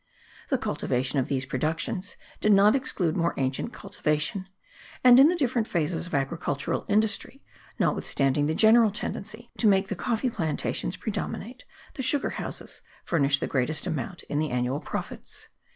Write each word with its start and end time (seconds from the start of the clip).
The 0.49 0.57
cultivation 0.57 1.19
of 1.19 1.27
these 1.27 1.45
productions 1.45 2.17
did 2.39 2.51
not 2.53 2.75
exclude 2.75 3.15
more 3.15 3.35
ancient 3.37 3.71
cultivation; 3.71 4.49
and, 5.03 5.19
in 5.19 5.27
the 5.27 5.35
different 5.35 5.67
phases 5.67 6.07
of 6.07 6.15
agricultural 6.15 6.85
industry, 6.89 7.43
notwithstanding 7.77 8.47
the 8.47 8.55
general 8.55 8.89
tendency 8.89 9.51
to 9.59 9.67
make 9.67 9.89
the 9.89 9.95
coffee 9.95 10.31
plantations 10.31 10.97
predominate, 10.97 11.65
the 11.93 12.01
sugar 12.01 12.31
houses 12.31 12.81
furnish 13.05 13.37
the 13.37 13.45
greatest 13.45 13.85
amount 13.85 14.23
in 14.23 14.39
the 14.39 14.49
annual 14.49 14.79
profits. 14.79 15.49